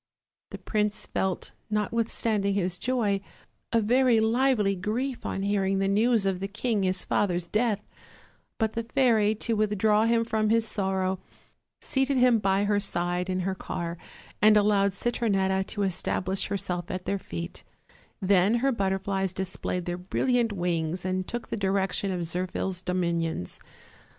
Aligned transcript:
The 0.49 0.57
prince 0.57 1.05
felt, 1.05 1.51
notwithstanding 1.69 2.55
his 2.55 2.79
joy, 2.79 3.21
a 3.71 3.79
very 3.79 4.19
lively 4.19 4.75
grief 4.75 5.27
on 5.27 5.43
hearing 5.43 5.77
the 5.77 5.87
news 5.87 6.25
of 6.25 6.39
the 6.39 6.47
king 6.47 6.81
his 6.81 7.05
father's 7.05 7.45
death; 7.47 7.87
but 8.57 8.73
the 8.73 8.81
fairy, 8.81 9.35
to 9.35 9.53
withdraw 9.55 10.05
him 10.05 10.25
from 10.25 10.49
his 10.49 10.67
sorrow, 10.67 11.19
seated 11.81 12.17
him 12.17 12.39
by 12.39 12.63
her 12.63 12.79
side 12.79 13.29
in 13.29 13.41
her 13.41 13.53
car, 13.53 13.95
and 14.41 14.57
allowed 14.57 14.93
Citronetta 14.93 15.63
to 15.67 15.83
establish 15.83 16.47
herself 16.47 16.89
at 16.89 17.05
their 17.05 17.19
feet; 17.19 17.63
then 18.19 18.55
her 18.55 18.71
butterflies 18.71 19.33
displayed 19.33 19.85
their 19.85 19.99
brilliant 19.99 20.51
wings 20.51 21.05
and 21.05 21.27
took 21.27 21.49
the 21.49 21.55
direction 21.57 22.09
of 22.11 22.21
Zirphil's 22.25 22.81
domin 22.81 23.21
ions. 23.23 23.59